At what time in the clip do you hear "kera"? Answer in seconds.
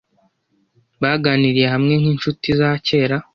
2.87-3.17